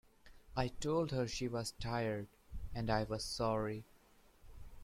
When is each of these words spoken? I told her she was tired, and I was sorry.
I 0.57 0.69
told 0.69 1.11
her 1.11 1.27
she 1.27 1.47
was 1.47 1.75
tired, 1.79 2.25
and 2.73 2.89
I 2.89 3.03
was 3.03 3.23
sorry. 3.23 3.83